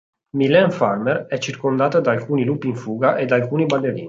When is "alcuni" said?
2.09-2.43, 3.35-3.67